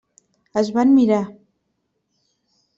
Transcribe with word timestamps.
Es 0.61 0.71
van 0.77 0.95
mirar. 0.95 1.21